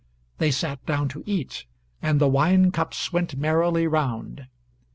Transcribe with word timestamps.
They 0.39 0.49
sat 0.49 0.83
down 0.87 1.09
to 1.09 1.21
eat, 1.27 1.67
and 2.01 2.19
the 2.19 2.27
wine 2.27 2.71
cups 2.71 3.13
went 3.13 3.37
merrily 3.37 3.85
round. 3.85 4.47